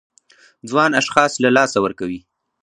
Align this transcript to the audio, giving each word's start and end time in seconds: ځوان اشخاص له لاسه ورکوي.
ځوان 0.69 0.91
اشخاص 1.01 1.31
له 1.43 1.49
لاسه 1.57 1.77
ورکوي. 1.81 2.19